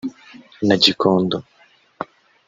[0.67, 1.37] na Gikondo